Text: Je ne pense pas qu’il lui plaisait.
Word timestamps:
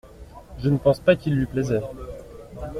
Je 0.57 0.69
ne 0.69 0.79
pense 0.79 0.99
pas 0.99 1.15
qu’il 1.15 1.35
lui 1.35 1.45
plaisait. 1.45 1.83